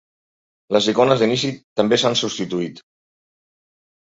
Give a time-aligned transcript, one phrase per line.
[0.75, 1.51] Les icones d'inici
[1.81, 2.83] també s'han substituït.